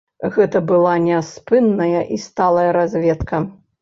Гэта 0.35 0.61
была 0.71 0.93
няспынная 1.03 2.01
і 2.17 2.21
сталая 2.25 2.67
разведка. 2.79 3.35